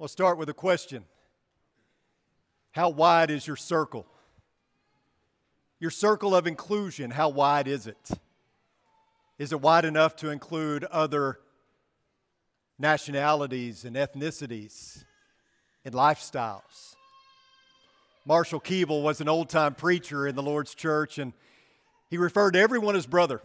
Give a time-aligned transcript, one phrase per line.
[0.00, 1.04] We'll start with a question
[2.70, 4.06] How wide is your circle?
[5.78, 8.10] Your circle of inclusion, how wide is it?
[9.38, 11.40] Is it wide enough to include other
[12.78, 15.04] nationalities and ethnicities
[15.84, 16.94] and lifestyles?
[18.24, 21.34] Marshall Keeble was an old time preacher in the Lord's church, and
[22.08, 23.42] he referred to everyone as brother,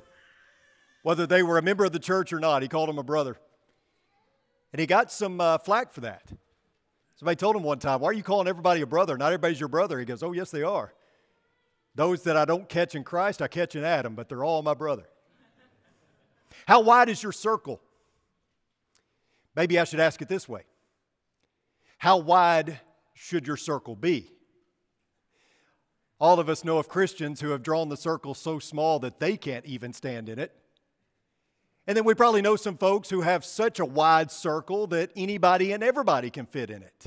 [1.04, 2.62] whether they were a member of the church or not.
[2.62, 3.36] He called them a brother.
[4.72, 6.32] And he got some uh, flack for that.
[7.16, 9.18] Somebody told him one time, Why are you calling everybody a brother?
[9.18, 10.00] Not everybody's your brother.
[10.00, 10.94] He goes, Oh, yes, they are.
[11.96, 14.74] Those that I don't catch in Christ, I catch in Adam, but they're all my
[14.74, 15.06] brother.
[16.68, 17.82] How wide is your circle?
[19.56, 20.64] Maybe I should ask it this way
[21.98, 22.80] How wide
[23.14, 24.32] should your circle be?
[26.20, 29.36] All of us know of Christians who have drawn the circle so small that they
[29.38, 30.54] can't even stand in it.
[31.88, 35.72] And then we probably know some folks who have such a wide circle that anybody
[35.72, 37.06] and everybody can fit in it.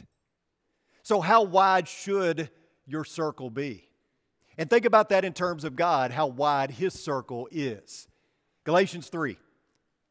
[1.02, 2.51] So, how wide should
[2.87, 3.88] your circle be?
[4.57, 8.09] And think about that in terms of God, how wide His circle is.
[8.65, 9.37] Galatians 3,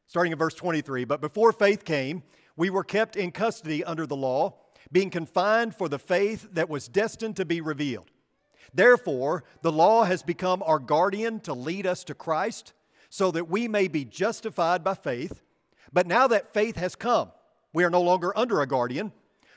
[0.06, 1.04] starting in verse 23.
[1.04, 2.22] But before faith came,
[2.56, 4.56] we were kept in custody under the law,
[4.90, 8.10] being confined for the faith that was destined to be revealed.
[8.74, 12.72] Therefore, the law has become our guardian to lead us to Christ
[13.08, 15.42] so that we may be justified by faith.
[15.92, 17.32] But now that faith has come,
[17.72, 19.12] we are no longer under a guardian.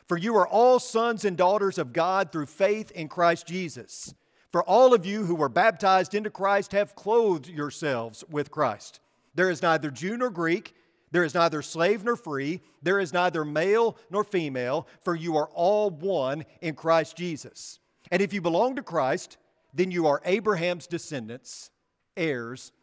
[0.08, 4.14] For you are all sons and daughters of God through faith in Christ Jesus.
[4.52, 9.00] For all of you who were baptized into Christ have clothed yourselves with Christ.
[9.34, 10.76] There is neither Jew nor Greek,
[11.12, 15.50] there is neither slave nor free, there is neither male nor female, for you are
[15.54, 17.80] all one in Christ Jesus.
[18.12, 19.38] And if you belong to Christ,
[19.74, 21.70] then you are Abraham's descendants,
[22.18, 22.74] heirs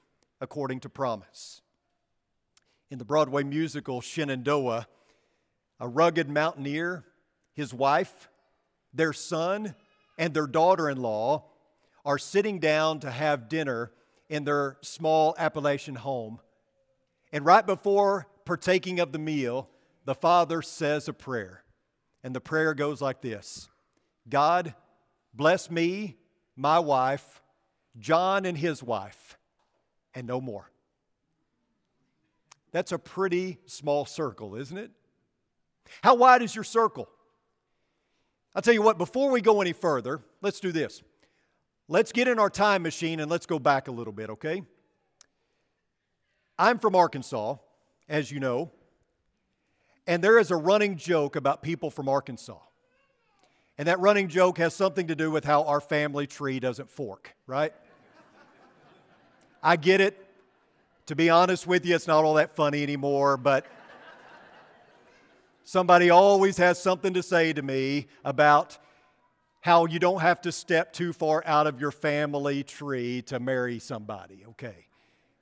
[0.40, 1.62] according to promise.
[2.90, 4.86] In the Broadway musical Shenandoah,
[5.80, 7.04] a rugged mountaineer,
[7.52, 8.28] his wife,
[8.92, 9.74] their son,
[10.16, 11.44] and their daughter in law
[12.04, 13.92] are sitting down to have dinner
[14.28, 16.40] in their small Appalachian home.
[17.32, 19.68] And right before partaking of the meal,
[20.04, 21.64] the father says a prayer.
[22.24, 23.68] And the prayer goes like this
[24.28, 24.74] God,
[25.32, 26.16] bless me,
[26.56, 27.42] my wife,
[27.98, 29.37] John and his wife,
[30.18, 30.68] and no more.
[32.72, 34.90] That's a pretty small circle, isn't it?
[36.02, 37.08] How wide is your circle?
[38.54, 41.02] I'll tell you what, before we go any further, let's do this.
[41.86, 44.62] Let's get in our time machine and let's go back a little bit, okay?
[46.58, 47.56] I'm from Arkansas,
[48.08, 48.72] as you know,
[50.06, 52.58] and there is a running joke about people from Arkansas.
[53.78, 57.36] And that running joke has something to do with how our family tree doesn't fork,
[57.46, 57.72] right?
[59.62, 60.24] I get it.
[61.06, 63.66] To be honest with you, it's not all that funny anymore, but
[65.64, 68.78] somebody always has something to say to me about
[69.60, 73.78] how you don't have to step too far out of your family tree to marry
[73.78, 74.86] somebody, okay?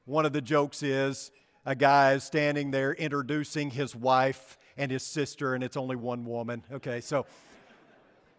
[0.05, 1.31] One of the jokes is
[1.67, 6.25] a guy is standing there introducing his wife and his sister, and it's only one
[6.25, 7.01] woman, okay?
[7.01, 7.27] So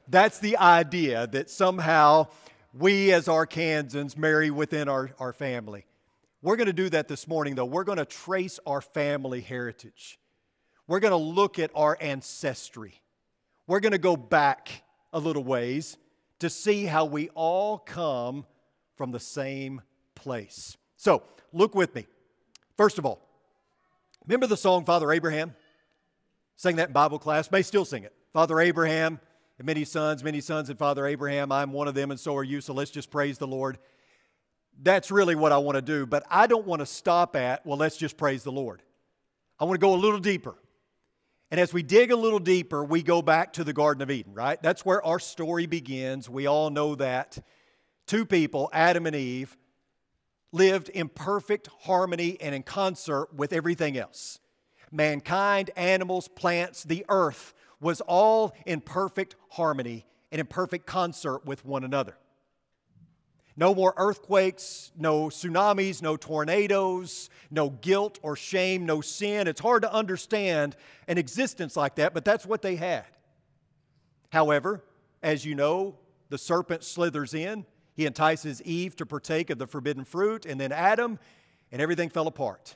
[0.07, 2.27] that's the idea that somehow
[2.77, 5.85] we as Arkansans marry within our, our family.
[6.41, 7.65] We're going to do that this morning, though.
[7.65, 10.19] We're going to trace our family heritage.
[10.87, 13.01] We're going to look at our ancestry.
[13.65, 15.97] We're going to go back a little ways
[16.39, 18.45] to see how we all come
[18.95, 19.81] from the same
[20.15, 20.77] place.
[20.95, 22.05] So, look with me.
[22.77, 23.27] First of all,
[24.25, 25.55] remember the song Father Abraham?
[26.55, 28.13] Sang that in Bible class, may still sing it.
[28.33, 29.19] Father Abraham,
[29.63, 31.51] many sons, many sons and Father Abraham.
[31.51, 32.61] I'm one of them, and so are you.
[32.61, 33.79] So let's just praise the Lord.
[34.81, 36.05] That's really what I want to do.
[36.05, 38.83] But I don't want to stop at, well, let's just praise the Lord.
[39.59, 40.55] I want to go a little deeper.
[41.49, 44.33] And as we dig a little deeper, we go back to the Garden of Eden,
[44.33, 44.61] right?
[44.61, 46.29] That's where our story begins.
[46.29, 47.39] We all know that.
[48.05, 49.57] Two people, Adam and Eve,
[50.51, 54.39] lived in perfect harmony and in concert with everything else
[54.89, 61.65] mankind, animals, plants, the earth was all in perfect harmony and in perfect concert with
[61.65, 62.17] one another.
[63.55, 69.47] No more earthquakes, no tsunamis, no tornadoes, no guilt or shame, no sin.
[69.47, 70.75] It's hard to understand
[71.07, 73.05] an existence like that, but that's what they had.
[74.31, 74.83] However,
[75.23, 75.97] as you know,
[76.29, 77.65] the serpent slithers in.
[77.93, 81.17] He entices Eve to partake of the forbidden fruit, and then Adam,
[81.71, 82.75] and everything fell apart.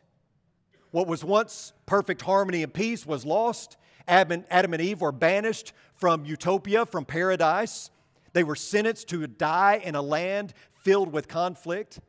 [0.89, 3.77] What was once perfect harmony and peace was lost,
[4.07, 7.91] Adam and Eve were banished from utopia, from paradise.
[8.33, 11.99] They were sentenced to die in a land filled with conflict.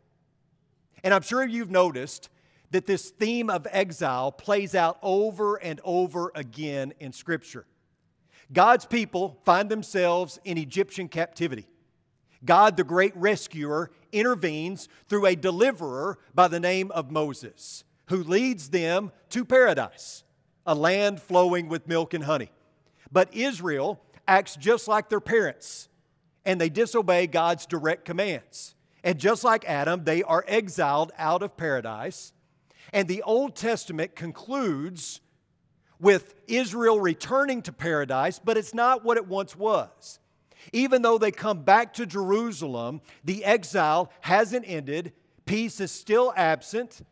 [1.04, 2.28] And I'm sure you've noticed
[2.70, 7.66] that this theme of exile plays out over and over again in Scripture.
[8.52, 11.66] God's people find themselves in Egyptian captivity.
[12.44, 18.70] God, the great rescuer, intervenes through a deliverer by the name of Moses, who leads
[18.70, 20.24] them to paradise,
[20.66, 22.50] a land flowing with milk and honey.
[23.10, 25.88] But Israel acts just like their parents,
[26.44, 28.74] and they disobey God's direct commands.
[29.04, 32.32] And just like Adam, they are exiled out of paradise.
[32.92, 35.20] And the Old Testament concludes
[35.98, 40.18] with Israel returning to paradise, but it's not what it once was.
[40.72, 45.12] Even though they come back to Jerusalem, the exile hasn't ended,
[45.44, 47.02] peace is still absent,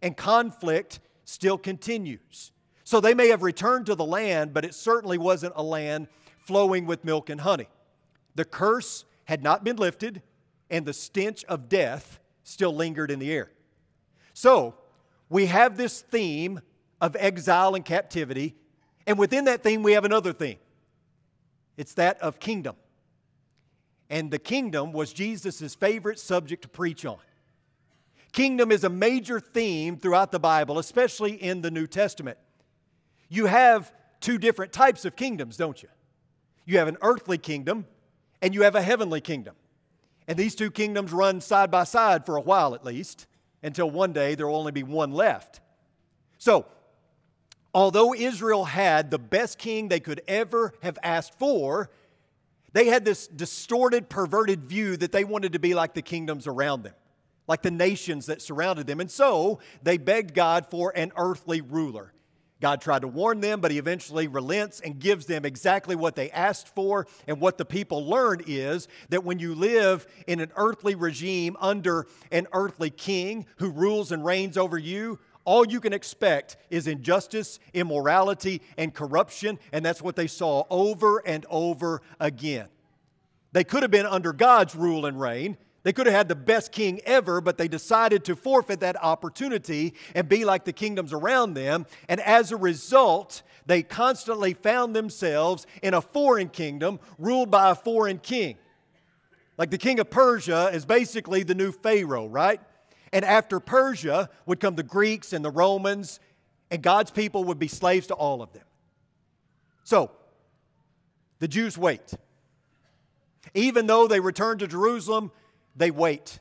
[0.00, 2.52] and conflict still continues.
[2.84, 6.08] So they may have returned to the land, but it certainly wasn't a land
[6.38, 7.68] flowing with milk and honey.
[8.34, 10.22] The curse had not been lifted,
[10.70, 13.50] and the stench of death still lingered in the air.
[14.34, 14.74] So
[15.28, 16.60] we have this theme
[17.00, 18.56] of exile and captivity,
[19.06, 20.58] and within that theme, we have another theme
[21.76, 22.76] it's that of kingdom
[24.12, 27.16] and the kingdom was Jesus' favorite subject to preach on.
[28.32, 32.36] Kingdom is a major theme throughout the Bible, especially in the New Testament.
[33.32, 35.88] You have two different types of kingdoms, don't you?
[36.66, 37.86] You have an earthly kingdom
[38.42, 39.54] and you have a heavenly kingdom.
[40.28, 43.26] And these two kingdoms run side by side for a while at least,
[43.62, 45.62] until one day there will only be one left.
[46.36, 46.66] So,
[47.72, 51.88] although Israel had the best king they could ever have asked for,
[52.74, 56.82] they had this distorted, perverted view that they wanted to be like the kingdoms around
[56.82, 56.94] them,
[57.48, 59.00] like the nations that surrounded them.
[59.00, 62.12] And so they begged God for an earthly ruler.
[62.62, 66.30] God tried to warn them, but he eventually relents and gives them exactly what they
[66.30, 67.08] asked for.
[67.26, 72.06] And what the people learned is that when you live in an earthly regime under
[72.30, 77.58] an earthly king who rules and reigns over you, all you can expect is injustice,
[77.74, 82.68] immorality, and corruption, and that's what they saw over and over again.
[83.50, 85.58] They could have been under God's rule and reign.
[85.82, 89.94] They could have had the best king ever, but they decided to forfeit that opportunity
[90.14, 91.86] and be like the kingdoms around them.
[92.08, 97.74] And as a result, they constantly found themselves in a foreign kingdom ruled by a
[97.74, 98.58] foreign king.
[99.58, 102.60] Like the king of Persia is basically the new Pharaoh, right?
[103.12, 106.20] And after Persia would come the Greeks and the Romans,
[106.70, 108.64] and God's people would be slaves to all of them.
[109.84, 110.10] So,
[111.38, 112.14] the Jews wait.
[113.52, 115.32] Even though they return to Jerusalem,
[115.76, 116.38] they wait.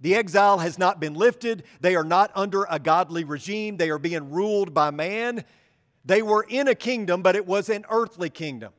[0.00, 1.64] The exile has not been lifted.
[1.80, 3.76] They are not under a godly regime.
[3.76, 5.44] They are being ruled by man.
[6.04, 8.72] They were in a kingdom, but it was an earthly kingdom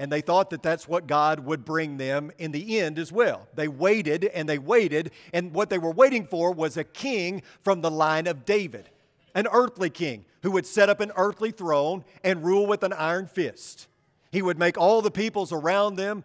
[0.00, 3.46] and they thought that that's what God would bring them in the end as well.
[3.54, 7.82] They waited and they waited, and what they were waiting for was a king from
[7.82, 8.88] the line of David,
[9.34, 13.26] an earthly king who would set up an earthly throne and rule with an iron
[13.26, 13.88] fist.
[14.32, 16.24] He would make all the peoples around them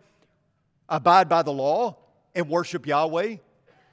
[0.88, 1.98] abide by the law
[2.36, 3.38] and worship Yahweh.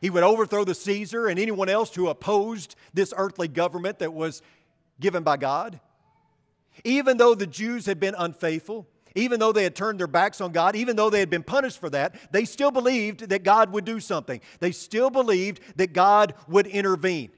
[0.01, 4.43] He would overthrow the Caesar and anyone else who opposed this earthly government that was
[4.99, 5.81] given by God.
[6.85, 10.53] Even though the Jews had been unfaithful, even though they had turned their backs on
[10.53, 13.85] God, even though they had been punished for that, they still believed that God would
[13.85, 14.41] do something.
[14.59, 17.31] They still believed that God would intervene.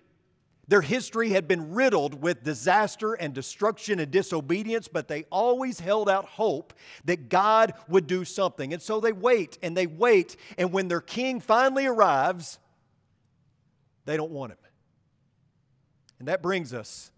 [0.67, 6.09] Their history had been riddled with disaster and destruction and disobedience, but they always held
[6.09, 6.73] out hope
[7.05, 8.73] that God would do something.
[8.73, 12.59] And so they wait and they wait, and when their king finally arrives,
[14.07, 14.59] they don't want him.
[16.19, 17.11] And that brings us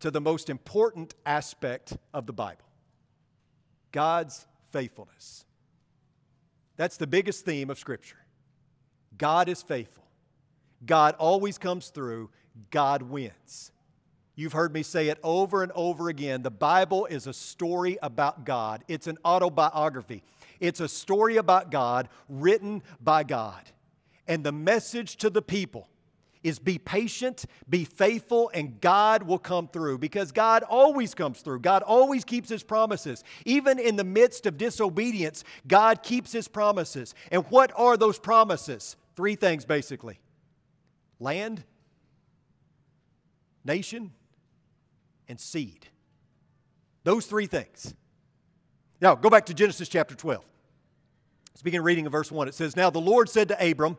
[0.00, 2.64] to the most important aspect of the Bible
[3.92, 5.44] God's faithfulness.
[6.76, 8.16] That's the biggest theme of Scripture.
[9.18, 10.04] God is faithful.
[10.86, 12.30] God always comes through.
[12.70, 13.72] God wins.
[14.34, 16.42] You've heard me say it over and over again.
[16.42, 20.22] The Bible is a story about God, it's an autobiography.
[20.60, 23.62] It's a story about God written by God.
[24.28, 25.88] And the message to the people
[26.42, 31.60] is be patient, be faithful, and God will come through because God always comes through.
[31.60, 33.24] God always keeps His promises.
[33.44, 37.14] Even in the midst of disobedience, God keeps His promises.
[37.30, 38.96] And what are those promises?
[39.16, 40.18] Three things basically
[41.18, 41.64] land,
[43.64, 44.12] nation,
[45.28, 45.86] and seed.
[47.04, 47.94] Those three things.
[49.00, 50.44] Now, go back to Genesis chapter 12.
[51.52, 52.48] Let's begin reading in verse 1.
[52.48, 53.96] It says, Now the Lord said to Abram,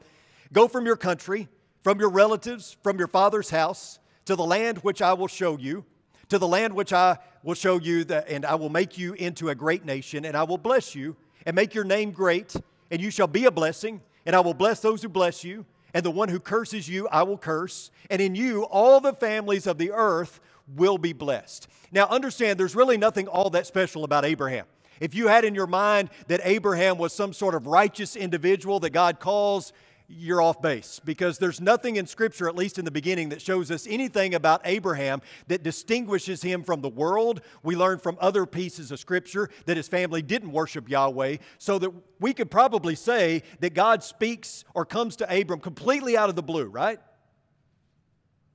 [0.53, 1.47] Go from your country
[1.81, 5.83] from your relatives, from your father's house, to the land which I will show you,
[6.29, 9.49] to the land which I will show you, that, and I will make you into
[9.49, 11.15] a great nation, and I will bless you,
[11.45, 12.55] and make your name great,
[12.91, 16.05] and you shall be a blessing, and I will bless those who bless you, and
[16.05, 19.77] the one who curses you I will curse, and in you all the families of
[19.77, 20.39] the earth
[20.75, 21.67] will be blessed.
[21.91, 24.65] Now understand, there's really nothing all that special about Abraham.
[24.99, 28.91] If you had in your mind that Abraham was some sort of righteous individual that
[28.91, 29.73] God calls,
[30.17, 33.71] you're off base because there's nothing in Scripture, at least in the beginning, that shows
[33.71, 37.41] us anything about Abraham that distinguishes him from the world.
[37.63, 41.91] We learn from other pieces of Scripture that his family didn't worship Yahweh, so that
[42.19, 46.43] we could probably say that God speaks or comes to Abram completely out of the
[46.43, 46.99] blue, right?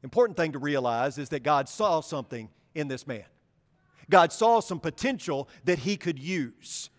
[0.02, 3.25] Important thing to realize is that God saw something in this man.
[4.08, 6.90] God saw some potential that he could use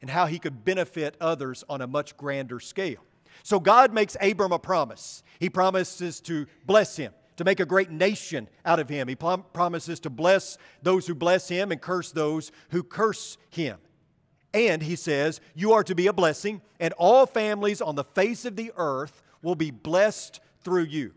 [0.00, 3.04] and how he could benefit others on a much grander scale.
[3.42, 5.22] So God makes Abram a promise.
[5.38, 9.08] He promises to bless him, to make a great nation out of him.
[9.08, 13.78] He prom- promises to bless those who bless him and curse those who curse him.
[14.54, 18.44] And he says, You are to be a blessing, and all families on the face
[18.44, 21.14] of the earth will be blessed through you.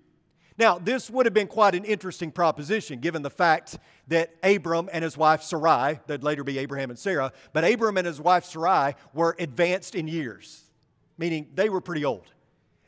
[0.58, 5.04] Now, this would have been quite an interesting proposition given the fact that Abram and
[5.04, 8.94] his wife Sarai, that'd later be Abraham and Sarah, but Abram and his wife Sarai
[9.14, 10.71] were advanced in years
[11.18, 12.32] meaning they were pretty old.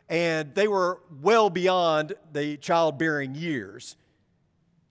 [0.09, 3.95] And they were well beyond the childbearing years.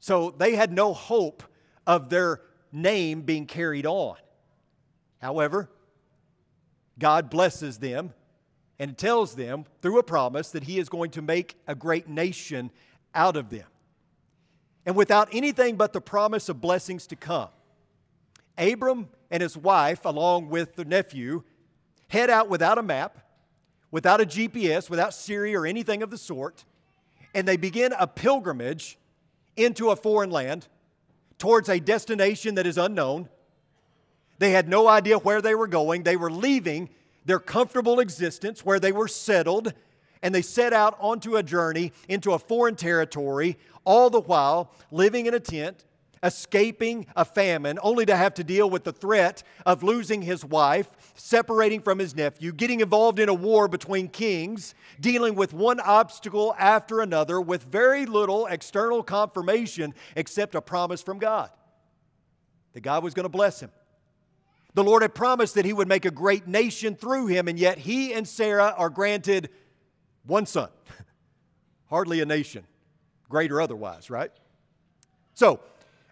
[0.00, 1.42] So they had no hope
[1.86, 2.40] of their
[2.72, 4.16] name being carried on.
[5.20, 5.70] However,
[6.98, 8.12] God blesses them
[8.78, 12.70] and tells them through a promise that He is going to make a great nation
[13.14, 13.66] out of them.
[14.84, 17.48] And without anything but the promise of blessings to come,
[18.58, 21.42] Abram and his wife, along with the nephew,
[22.12, 23.18] head out without a map
[23.92, 26.64] without a GPS, without Siri or anything of the sort,
[27.34, 28.98] and they begin a pilgrimage
[29.56, 30.66] into a foreign land
[31.38, 33.28] towards a destination that is unknown.
[34.38, 36.02] They had no idea where they were going.
[36.02, 36.88] They were leaving
[37.24, 39.74] their comfortable existence where they were settled,
[40.22, 45.26] and they set out onto a journey into a foreign territory, all the while living
[45.26, 45.84] in a tent,
[46.22, 50.88] escaping a famine, only to have to deal with the threat of losing his wife,
[51.14, 56.54] separating from his nephew, getting involved in a war between kings, dealing with one obstacle
[56.58, 61.50] after another with very little external confirmation except a promise from God
[62.72, 63.70] that God was going to bless him.
[64.74, 67.78] The Lord had promised that he would make a great nation through him, and yet
[67.78, 69.50] he and Sarah are granted
[70.24, 70.70] one son.
[71.90, 72.64] Hardly a nation,
[73.28, 74.32] great or otherwise, right?
[75.34, 75.60] So,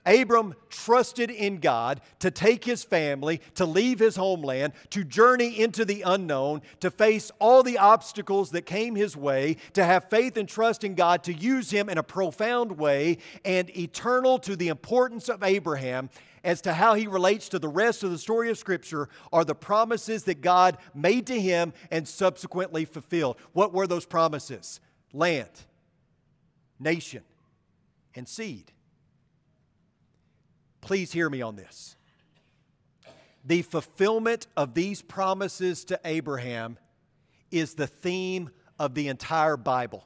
[0.07, 5.85] Abram trusted in God to take his family, to leave his homeland, to journey into
[5.85, 10.49] the unknown, to face all the obstacles that came his way, to have faith and
[10.49, 15.28] trust in God, to use him in a profound way, and eternal to the importance
[15.28, 16.09] of Abraham
[16.42, 19.54] as to how he relates to the rest of the story of Scripture are the
[19.54, 23.37] promises that God made to him and subsequently fulfilled.
[23.52, 24.80] What were those promises?
[25.12, 25.50] Land,
[26.78, 27.23] nation,
[28.14, 28.73] and seed.
[30.81, 31.97] Please hear me on this.
[33.45, 36.79] The fulfillment of these promises to Abraham
[37.51, 40.05] is the theme of the entire Bible.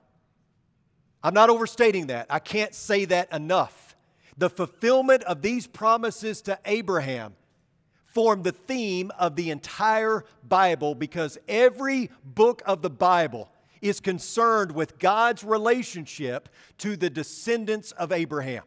[1.22, 2.26] I'm not overstating that.
[2.30, 3.96] I can't say that enough.
[4.36, 7.34] The fulfillment of these promises to Abraham
[8.06, 13.50] form the theme of the entire Bible because every book of the Bible
[13.80, 18.62] is concerned with God's relationship to the descendants of Abraham.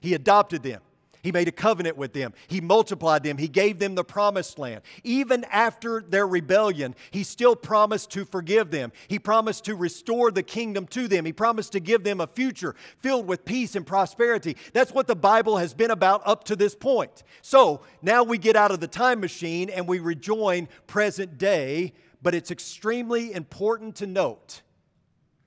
[0.00, 0.80] He adopted them.
[1.24, 2.34] He made a covenant with them.
[2.48, 3.38] He multiplied them.
[3.38, 4.82] He gave them the promised land.
[5.02, 8.92] Even after their rebellion, He still promised to forgive them.
[9.08, 11.24] He promised to restore the kingdom to them.
[11.24, 14.58] He promised to give them a future filled with peace and prosperity.
[14.74, 17.22] That's what the Bible has been about up to this point.
[17.40, 22.34] So now we get out of the time machine and we rejoin present day, but
[22.34, 24.60] it's extremely important to note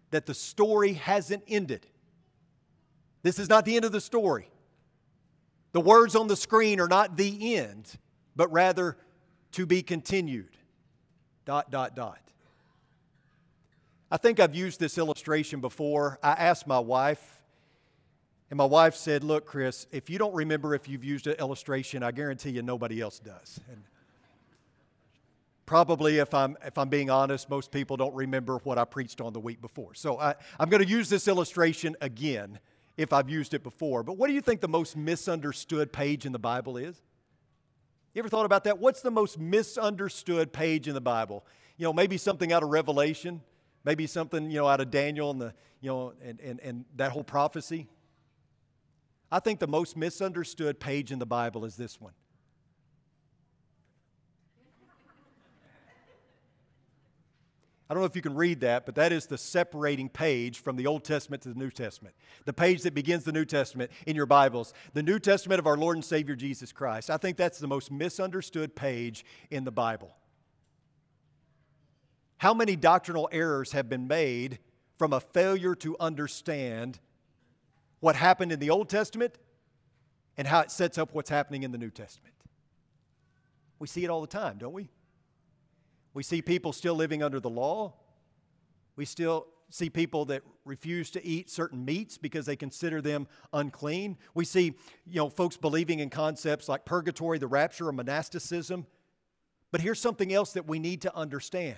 [0.09, 1.85] that the story hasn't ended.
[3.21, 4.49] This is not the end of the story.
[5.77, 7.99] The words on the screen are not the end,
[8.35, 8.97] but rather
[9.51, 10.57] to be continued.
[11.45, 12.19] Dot, dot, dot.
[14.09, 16.17] I think I've used this illustration before.
[16.23, 17.43] I asked my wife,
[18.49, 22.01] and my wife said, Look, Chris, if you don't remember if you've used an illustration,
[22.01, 23.59] I guarantee you nobody else does.
[23.69, 23.83] And
[25.67, 29.31] probably, if I'm, if I'm being honest, most people don't remember what I preached on
[29.31, 29.93] the week before.
[29.93, 32.57] So I, I'm going to use this illustration again
[32.97, 34.03] if I've used it before.
[34.03, 37.01] But what do you think the most misunderstood page in the Bible is?
[38.13, 38.79] You ever thought about that?
[38.79, 41.45] What's the most misunderstood page in the Bible?
[41.77, 43.41] You know, maybe something out of Revelation,
[43.85, 47.11] maybe something, you know, out of Daniel and the, you know, and, and, and that
[47.11, 47.87] whole prophecy.
[49.31, 52.13] I think the most misunderstood page in the Bible is this one.
[57.89, 60.75] I don't know if you can read that, but that is the separating page from
[60.75, 62.15] the Old Testament to the New Testament.
[62.43, 64.73] The page that begins the New Testament in your Bibles.
[64.93, 67.09] The New Testament of our Lord and Savior Jesus Christ.
[67.09, 70.13] I think that's the most misunderstood page in the Bible.
[72.39, 74.59] How many doctrinal errors have been made
[74.97, 76.99] from a failure to understand
[78.01, 79.35] what happened in the Old Testament
[80.37, 82.35] and how it sets up what's happening in the New Testament?
[83.79, 84.89] We see it all the time, don't we?
[86.17, 87.93] We see people still living under the law.
[88.95, 94.17] We still see people that refuse to eat certain meats because they consider them unclean.
[94.33, 94.73] We see,
[95.05, 98.87] you know, folks believing in concepts like purgatory, the rapture, or monasticism.
[99.71, 101.77] But here's something else that we need to understand.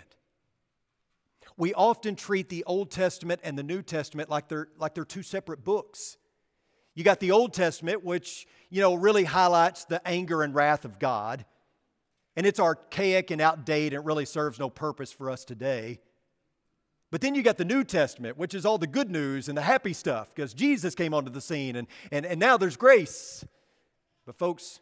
[1.57, 5.21] We often treat the Old Testament and the New Testament like they're, like they're two
[5.21, 6.15] separate books.
[6.95, 10.97] You got the Old Testament, which, you know, really highlights the anger and wrath of
[10.97, 11.43] God
[12.35, 15.99] and it's archaic and outdated and really serves no purpose for us today.
[17.11, 19.63] But then you got the New Testament, which is all the good news and the
[19.63, 23.43] happy stuff because Jesus came onto the scene and, and, and now there's grace.
[24.25, 24.79] But, folks,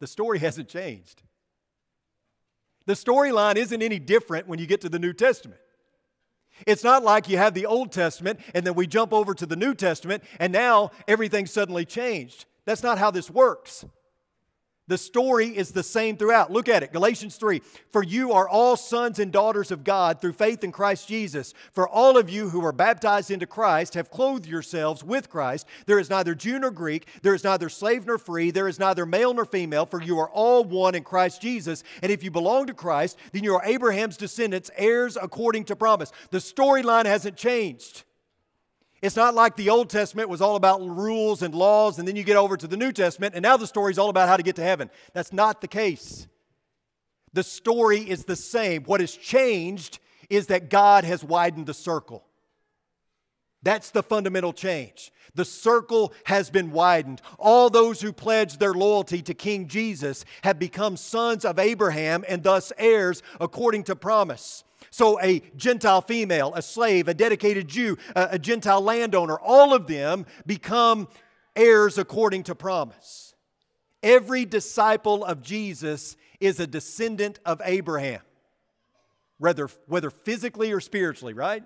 [0.00, 1.22] the story hasn't changed.
[2.86, 5.60] The storyline isn't any different when you get to the New Testament.
[6.66, 9.56] It's not like you have the Old Testament and then we jump over to the
[9.56, 12.46] New Testament and now everything's suddenly changed.
[12.64, 13.84] That's not how this works.
[14.88, 16.50] The story is the same throughout.
[16.50, 17.60] Look at it Galatians 3.
[17.92, 21.54] For you are all sons and daughters of God through faith in Christ Jesus.
[21.72, 25.66] For all of you who are baptized into Christ have clothed yourselves with Christ.
[25.86, 29.04] There is neither Jew nor Greek, there is neither slave nor free, there is neither
[29.04, 31.84] male nor female, for you are all one in Christ Jesus.
[32.02, 36.12] And if you belong to Christ, then you are Abraham's descendants, heirs according to promise.
[36.30, 38.04] The storyline hasn't changed.
[39.00, 42.24] It's not like the Old Testament was all about rules and laws, and then you
[42.24, 44.42] get over to the New Testament, and now the story is all about how to
[44.42, 44.90] get to heaven.
[45.12, 46.26] That's not the case.
[47.32, 48.82] The story is the same.
[48.84, 52.24] What has changed is that God has widened the circle.
[53.62, 55.12] That's the fundamental change.
[55.34, 57.20] The circle has been widened.
[57.38, 62.42] All those who pledged their loyalty to King Jesus have become sons of Abraham and
[62.42, 64.64] thus heirs according to promise.
[64.90, 69.86] So, a Gentile female, a slave, a dedicated Jew, a, a Gentile landowner, all of
[69.86, 71.08] them become
[71.54, 73.34] heirs according to promise.
[74.02, 78.20] Every disciple of Jesus is a descendant of Abraham,
[79.38, 81.64] whether, whether physically or spiritually, right?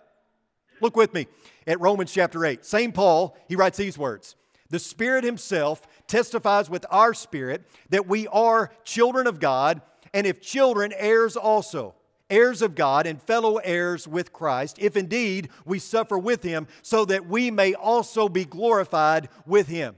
[0.81, 1.27] Look with me
[1.67, 2.65] at Romans chapter 8.
[2.65, 4.35] Same Paul, he writes these words
[4.71, 9.83] The Spirit Himself testifies with our spirit that we are children of God,
[10.15, 11.95] and if children, heirs also
[12.33, 17.05] heirs of God and fellow heirs with Christ, if indeed we suffer with him, so
[17.05, 19.95] that we may also be glorified with him.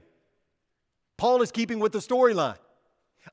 [1.17, 2.57] Paul is keeping with the storyline.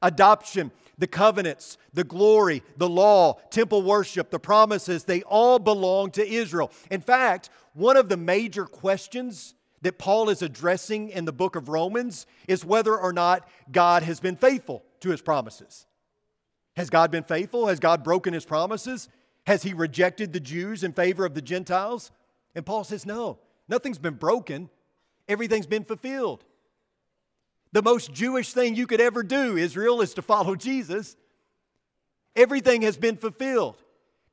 [0.01, 6.27] Adoption, the covenants, the glory, the law, temple worship, the promises, they all belong to
[6.27, 6.71] Israel.
[6.91, 11.69] In fact, one of the major questions that Paul is addressing in the book of
[11.69, 15.87] Romans is whether or not God has been faithful to his promises.
[16.77, 17.67] Has God been faithful?
[17.67, 19.09] Has God broken his promises?
[19.47, 22.11] Has he rejected the Jews in favor of the Gentiles?
[22.55, 24.71] And Paul says, no, nothing's been broken,
[25.29, 26.45] everything's been fulfilled.
[27.73, 31.17] The most Jewish thing you could ever do, Israel, is to follow Jesus.
[32.37, 33.83] Everything has been fulfilled.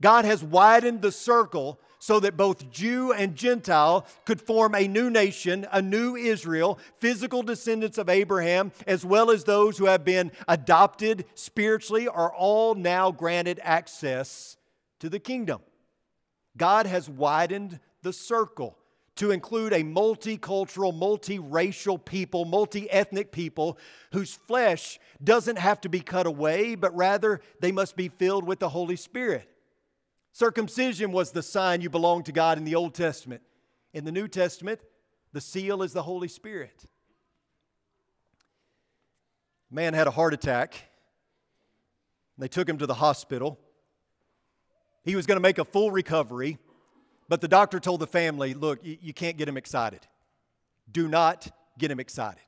[0.01, 5.09] God has widened the circle so that both Jew and Gentile could form a new
[5.09, 10.31] nation, a new Israel, physical descendants of Abraham, as well as those who have been
[10.47, 14.57] adopted spiritually, are all now granted access
[14.99, 15.61] to the kingdom.
[16.57, 18.77] God has widened the circle
[19.15, 23.77] to include a multicultural, multiracial people, multi ethnic people
[24.13, 28.59] whose flesh doesn't have to be cut away, but rather they must be filled with
[28.59, 29.49] the Holy Spirit.
[30.31, 33.41] Circumcision was the sign you belonged to God in the Old Testament.
[33.93, 34.79] In the New Testament,
[35.33, 36.85] the seal is the Holy Spirit.
[39.71, 40.89] Man had a heart attack.
[42.37, 43.59] They took him to the hospital.
[45.03, 46.57] He was going to make a full recovery,
[47.27, 50.07] but the doctor told the family, Look, you can't get him excited.
[50.91, 52.41] Do not get him excited.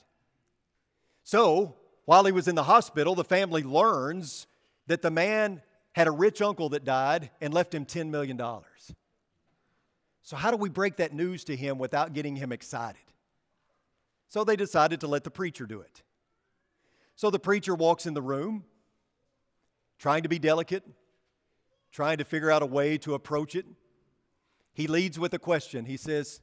[1.24, 4.48] So, while he was in the hospital, the family learns
[4.88, 5.62] that the man
[5.94, 8.40] had a rich uncle that died and left him $10 million.
[10.24, 13.02] So, how do we break that news to him without getting him excited?
[14.28, 16.04] So, they decided to let the preacher do it.
[17.16, 18.64] So, the preacher walks in the room,
[19.98, 20.84] trying to be delicate,
[21.92, 23.66] trying to figure out a way to approach it.
[24.74, 25.86] He leads with a question.
[25.86, 26.40] He says,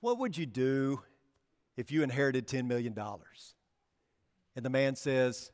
[0.00, 1.00] What would you do
[1.76, 2.94] if you inherited $10 million?
[4.56, 5.52] And the man says,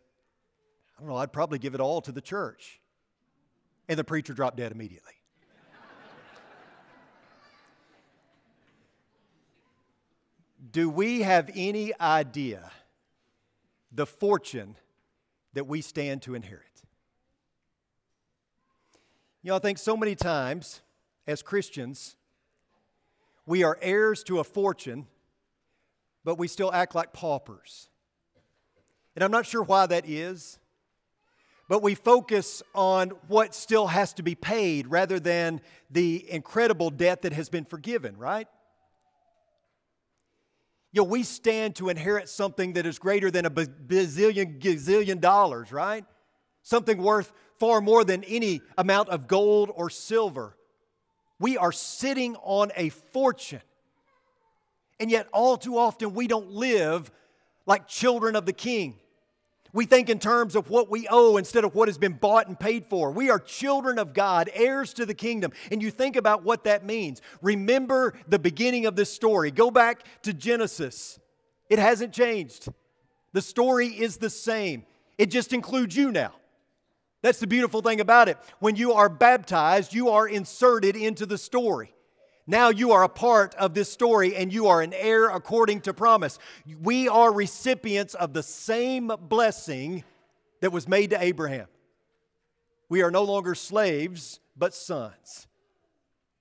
[0.97, 2.81] I don't know, I'd probably give it all to the church.
[3.89, 5.13] And the preacher dropped dead immediately.
[10.73, 12.71] Do we have any idea
[13.93, 14.77] the fortune
[15.55, 16.83] that we stand to inherit?
[19.43, 20.83] You know, I think so many times
[21.27, 22.17] as Christians,
[23.47, 25.07] we are heirs to a fortune,
[26.25, 27.89] but we still act like paupers.
[29.15, 30.59] And I'm not sure why that is
[31.69, 37.23] but we focus on what still has to be paid rather than the incredible debt
[37.23, 38.47] that has been forgiven, right?
[40.93, 45.73] You know, we stand to inherit something that is greater than a bazillion, gazillion dollars,
[45.73, 46.05] right?
[46.63, 50.57] Something worth far more than any amount of gold or silver.
[51.39, 53.61] We are sitting on a fortune.
[54.99, 57.11] And yet, all too often, we don't live
[57.67, 58.99] like children of the king.
[59.77, 62.59] We think in terms of what we owe instead of what has been bought and
[62.59, 63.11] paid for.
[63.11, 65.53] We are children of God, heirs to the kingdom.
[65.71, 67.21] And you think about what that means.
[67.43, 69.51] Remember the beginning of this story.
[69.51, 71.21] Go back to Genesis.
[71.69, 72.69] It hasn't changed.
[73.35, 74.87] The story is the same.
[75.19, 76.33] It just includes you now.
[77.21, 78.39] That's the beautiful thing about it.
[78.61, 81.93] When you are baptized, you are inserted into the story.
[82.47, 85.95] Now you are a part of this story and you are an heir according to
[85.95, 86.39] promise.
[86.81, 90.05] We are recipients of the same blessing
[90.61, 91.67] that was made to Abraham.
[92.89, 95.49] We are no longer slaves, but sons.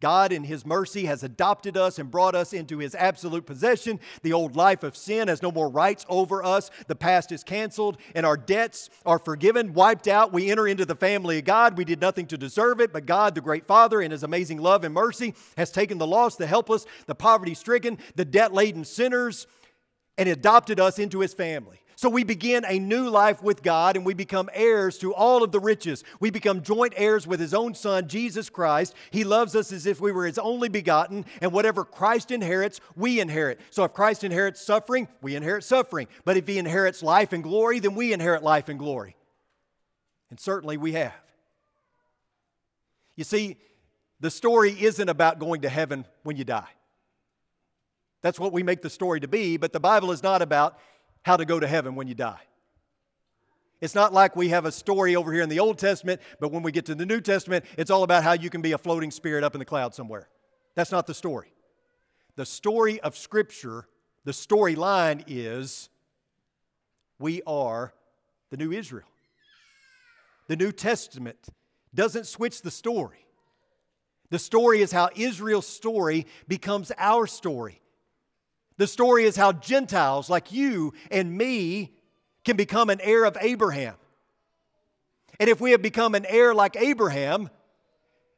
[0.02, 4.00] God, in His mercy, has adopted us and brought us into His absolute possession.
[4.24, 6.70] The old life of sin has no more rights over us.
[6.88, 10.34] The past is canceled, and our debts are forgiven, wiped out.
[10.34, 11.78] We enter into the family of God.
[11.78, 14.84] We did nothing to deserve it, but God, the great Father, in His amazing love
[14.84, 19.48] and mercy, has taken the lost, the helpless, the poverty stricken, the debt laden sinners,
[20.18, 21.80] and adopted us into His family.
[21.98, 25.52] So we begin a new life with God and we become heirs to all of
[25.52, 26.04] the riches.
[26.20, 28.94] We become joint heirs with His own Son, Jesus Christ.
[29.12, 33.20] He loves us as if we were His only begotten, and whatever Christ inherits, we
[33.20, 33.62] inherit.
[33.70, 36.08] So if Christ inherits suffering, we inherit suffering.
[36.26, 39.16] But if He inherits life and glory, then we inherit life and glory.
[40.30, 41.14] And certainly we have.
[43.16, 43.56] You see,
[44.20, 46.68] the story isn't about going to heaven when you die.
[48.22, 50.80] That's what we make the story to be, but the Bible is not about
[51.26, 52.40] how to go to heaven when you die.
[53.82, 56.62] It's not like we have a story over here in the Old Testament, but when
[56.62, 59.10] we get to the New Testament, it's all about how you can be a floating
[59.10, 60.30] spirit up in the cloud somewhere.
[60.76, 61.52] That's not the story.
[62.36, 63.88] The story of Scripture,
[64.24, 65.90] the storyline is
[67.18, 67.92] we are
[68.52, 69.08] the new Israel.
[70.48, 71.48] The New Testament
[71.94, 73.26] doesn't switch the story.
[74.30, 77.82] The story is how Israel's story becomes our story.
[78.78, 81.94] The story is how Gentiles like you and me
[82.44, 83.96] can become an heir of Abraham.
[85.40, 87.50] And if we have become an heir like Abraham,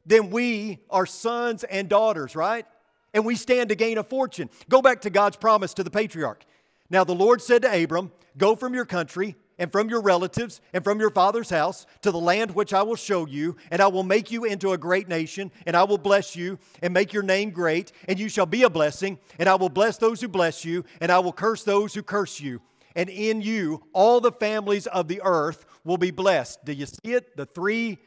[0.06, 2.66] then we are sons and daughters, right?
[3.12, 4.50] And we stand to gain a fortune.
[4.68, 6.44] Go back to God's promise to the patriarch.
[6.90, 10.84] Now the Lord said to Abram, Go from your country and from your relatives and
[10.84, 14.02] from your father's house to the land which I will show you, and I will
[14.02, 17.50] make you into a great nation, and I will bless you and make your name
[17.50, 20.84] great, and you shall be a blessing, and I will bless those who bless you,
[21.00, 22.60] and I will curse those who curse you.
[22.94, 26.64] And in you, all the families of the earth will be blessed.
[26.64, 27.36] Do you see it?
[27.36, 27.98] The three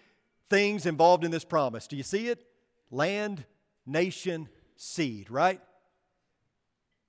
[0.49, 1.87] things involved in this promise.
[1.87, 2.43] Do you see it?
[2.89, 3.45] Land,
[3.85, 5.61] nation, seed, right?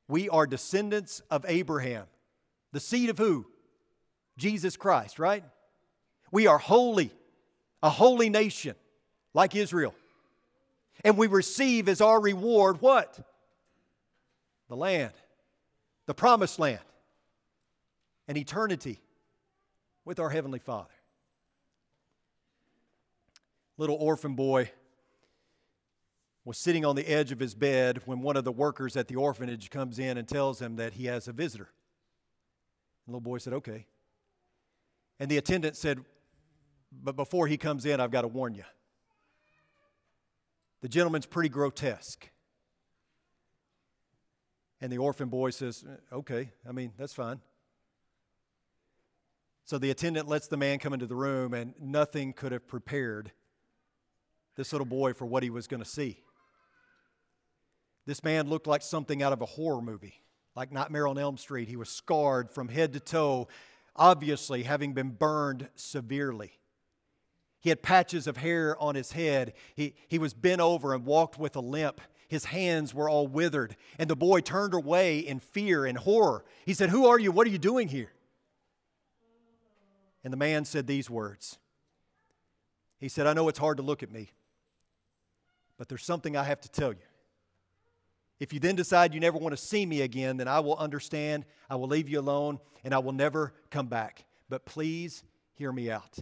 [0.06, 2.04] We are descendants of Abraham.
[2.72, 3.46] The seed of who?
[4.36, 5.44] Jesus Christ, right?
[6.30, 7.12] We are holy,
[7.82, 8.74] a holy nation
[9.34, 9.94] like Israel.
[11.04, 13.18] And we receive as our reward what?
[14.68, 15.12] The land,
[16.06, 16.80] the promised land,
[18.28, 18.98] and eternity
[20.04, 20.88] with our Heavenly Father.
[23.76, 24.70] Little orphan boy
[26.44, 29.16] was sitting on the edge of his bed when one of the workers at the
[29.16, 31.68] orphanage comes in and tells him that he has a visitor.
[33.06, 33.86] The little boy said, Okay.
[35.22, 36.00] And the attendant said,
[36.90, 38.64] But before he comes in, I've got to warn you.
[40.80, 42.28] The gentleman's pretty grotesque.
[44.80, 47.38] And the orphan boy says, uh, Okay, I mean, that's fine.
[49.64, 53.30] So the attendant lets the man come into the room, and nothing could have prepared
[54.56, 56.18] this little boy for what he was going to see.
[58.06, 60.24] This man looked like something out of a horror movie,
[60.56, 61.68] like Nightmare on Elm Street.
[61.68, 63.46] He was scarred from head to toe
[63.96, 66.58] obviously having been burned severely.
[67.60, 69.52] He had patches of hair on his head.
[69.76, 72.00] He, he was bent over and walked with a limp.
[72.28, 73.76] His hands were all withered.
[73.98, 76.44] And the boy turned away in fear and horror.
[76.66, 77.30] He said, Who are you?
[77.30, 78.10] What are you doing here?
[80.24, 81.58] And the man said these words
[82.98, 84.30] He said, I know it's hard to look at me,
[85.76, 87.11] but there's something I have to tell you.
[88.42, 91.44] If you then decide you never want to see me again, then I will understand,
[91.70, 94.24] I will leave you alone, and I will never come back.
[94.48, 95.22] But please
[95.54, 96.18] hear me out.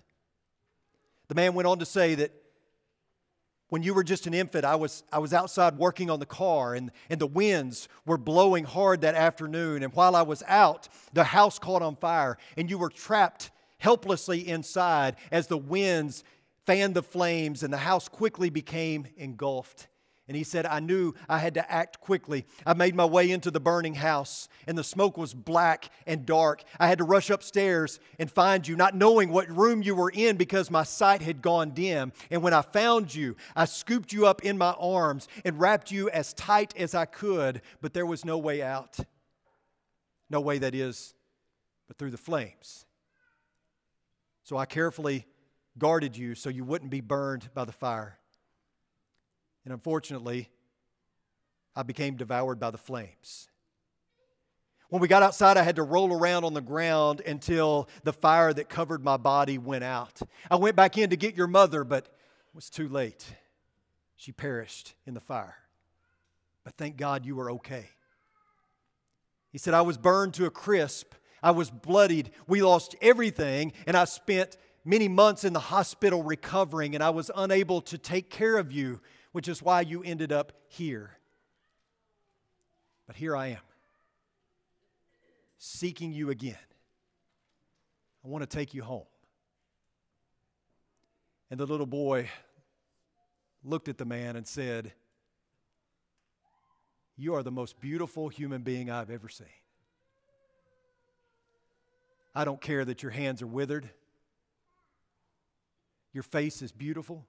[1.29, 2.31] The man went on to say that
[3.71, 6.75] when you were just an infant, I was, I was outside working on the car,
[6.75, 9.83] and, and the winds were blowing hard that afternoon.
[9.83, 14.47] And while I was out, the house caught on fire, and you were trapped helplessly
[14.47, 16.23] inside as the winds
[16.67, 19.89] fanned the flames, and the house quickly became engulfed.
[20.31, 22.47] And he said, I knew I had to act quickly.
[22.65, 26.63] I made my way into the burning house, and the smoke was black and dark.
[26.79, 30.37] I had to rush upstairs and find you, not knowing what room you were in
[30.37, 32.13] because my sight had gone dim.
[32.31, 36.09] And when I found you, I scooped you up in my arms and wrapped you
[36.11, 39.01] as tight as I could, but there was no way out.
[40.31, 41.13] No way, that is,
[41.89, 42.87] but through the flames.
[44.45, 45.27] So I carefully
[45.77, 48.20] guarded you so you wouldn't be burned by the fire.
[49.71, 50.49] And unfortunately,
[51.77, 53.49] I became devoured by the flames.
[54.89, 58.53] When we got outside, I had to roll around on the ground until the fire
[58.53, 60.23] that covered my body went out.
[60.51, 63.25] I went back in to get your mother, but it was too late.
[64.17, 65.59] She perished in the fire.
[66.65, 67.91] But thank God you were okay.
[69.53, 71.15] He said, I was burned to a crisp.
[71.45, 72.33] I was bloodied.
[72.49, 77.31] We lost everything, and I spent many months in the hospital recovering, and I was
[77.37, 79.01] unable to take care of you
[79.33, 81.17] which is why you ended up here.
[83.07, 83.59] But here I am,
[85.59, 86.57] seeking you again.
[88.25, 89.07] I want to take you home.
[91.51, 92.29] And the little boy
[93.65, 94.93] looked at the man and said,
[97.17, 99.47] You are the most beautiful human being I've ever seen.
[102.35, 103.91] I don't care that your hands are withered.
[106.13, 107.27] Your face is beautiful.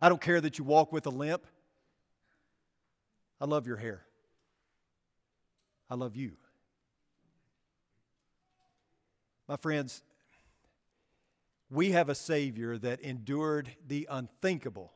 [0.00, 1.46] I don't care that you walk with a limp.
[3.40, 4.02] I love your hair.
[5.88, 6.32] I love you.
[9.48, 10.02] My friends,
[11.70, 14.92] we have a Savior that endured the unthinkable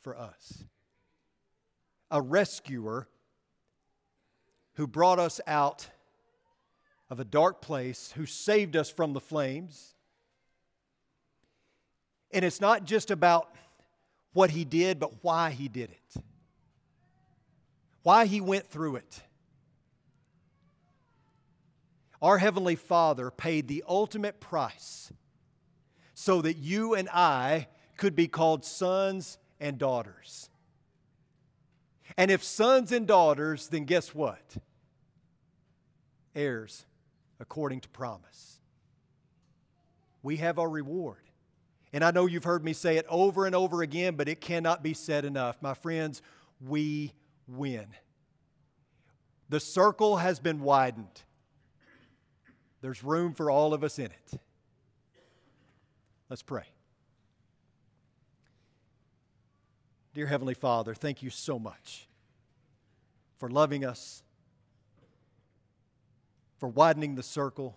[0.00, 0.64] for us,
[2.10, 3.08] a rescuer
[4.74, 5.88] who brought us out
[7.08, 9.94] of a dark place, who saved us from the flames.
[12.30, 13.54] And it's not just about
[14.32, 16.22] what he did, but why he did it.
[18.02, 19.22] Why he went through it.
[22.22, 25.12] Our Heavenly Father paid the ultimate price
[26.14, 30.50] so that you and I could be called sons and daughters.
[32.16, 34.56] And if sons and daughters, then guess what?
[36.34, 36.84] Heirs
[37.38, 38.60] according to promise.
[40.22, 41.29] We have our reward.
[41.92, 44.82] And I know you've heard me say it over and over again, but it cannot
[44.82, 45.56] be said enough.
[45.60, 46.22] My friends,
[46.60, 47.12] we
[47.48, 47.86] win.
[49.48, 51.22] The circle has been widened.
[52.80, 54.40] There's room for all of us in it.
[56.28, 56.64] Let's pray.
[60.14, 62.08] Dear Heavenly Father, thank you so much
[63.38, 64.22] for loving us,
[66.58, 67.76] for widening the circle.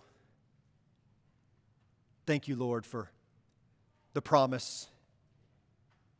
[2.26, 3.10] Thank you, Lord, for
[4.14, 4.88] the promise.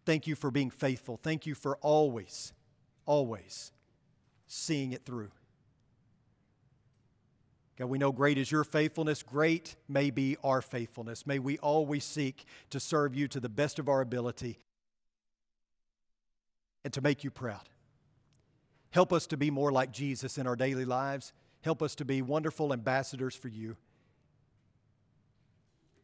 [0.04, 1.18] Thank you for being faithful.
[1.22, 2.52] Thank you for always,
[3.06, 3.72] always
[4.46, 5.30] seeing it through.
[7.78, 9.22] God, we know great is your faithfulness.
[9.22, 11.26] Great may be our faithfulness.
[11.26, 14.58] May we always seek to serve you to the best of our ability
[16.84, 17.68] and to make you proud.
[18.90, 21.32] Help us to be more like Jesus in our daily lives.
[21.62, 23.76] Help us to be wonderful ambassadors for you.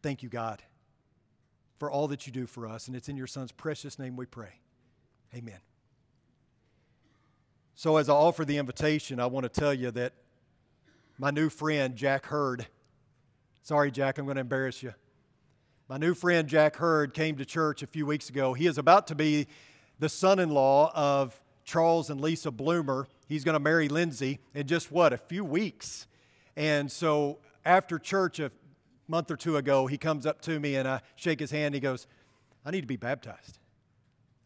[0.03, 0.63] Thank you, God
[1.81, 2.87] for all that you do for us.
[2.87, 4.61] And it's in your Son's precious name we pray.
[5.35, 5.59] Amen.
[7.75, 10.13] So, as I offer the invitation, I want to tell you that
[11.19, 12.67] my new friend, Jack Hurd,
[13.63, 14.93] sorry, Jack, I'm going to embarrass you.
[15.89, 18.53] My new friend, Jack Hurd, came to church a few weeks ago.
[18.53, 19.47] He is about to be
[19.99, 23.09] the son in law of Charles and Lisa Bloomer.
[23.27, 26.07] He's going to marry Lindsay in just what, a few weeks.
[26.57, 28.51] And so, after church, a
[29.11, 31.75] month or two ago, he comes up to me and I shake his hand.
[31.75, 32.07] he goes,
[32.65, 33.59] I need to be baptized.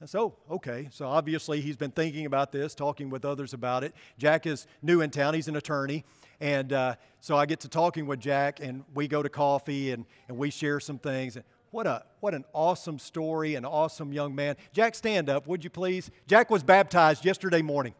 [0.03, 0.89] I said, Oh, okay.
[0.91, 3.95] So obviously he's been thinking about this, talking with others about it.
[4.19, 6.05] Jack is new in town, he's an attorney.
[6.41, 10.05] And uh, so I get to talking with Jack, and we go to coffee and,
[10.29, 11.37] and we share some things.
[11.37, 14.57] And what, a, what an awesome story, an awesome young man.
[14.73, 16.11] Jack, stand up, would you please?
[16.27, 17.95] Jack was baptized yesterday morning.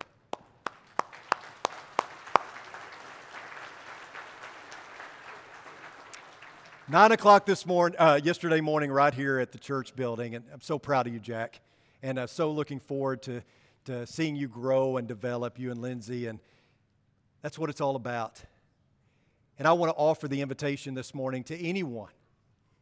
[6.87, 10.61] Nine o'clock this morning, uh, yesterday morning, right here at the church building, and I'm
[10.61, 11.61] so proud of you, Jack,
[12.03, 13.43] and I'm so looking forward to
[13.85, 16.41] to seeing you grow and develop, you and Lindsay, and
[17.43, 18.43] that's what it's all about.
[19.59, 22.11] And I want to offer the invitation this morning to anyone,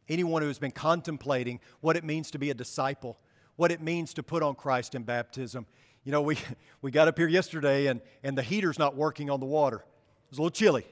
[0.09, 3.17] anyone who has been contemplating what it means to be a disciple,
[3.55, 5.65] what it means to put on Christ in baptism.
[6.03, 6.37] You know, we,
[6.81, 9.77] we got up here yesterday and, and the heater's not working on the water.
[9.77, 10.85] It was a little chilly,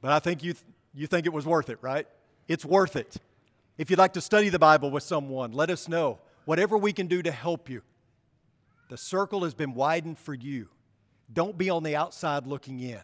[0.00, 2.06] but I think you, th- you think it was worth it, right?
[2.48, 3.18] It's worth it.
[3.76, 6.18] If you'd like to study the Bible with someone, let us know.
[6.46, 7.82] Whatever we can do to help you.
[8.88, 10.68] The circle has been widened for you.
[11.32, 13.00] Don't be on the outside looking in.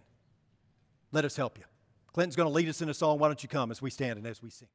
[1.12, 1.64] Let us help you.
[2.12, 3.18] Clinton's going to lead us in a song.
[3.18, 4.68] Why don't you come as we stand and as we sing?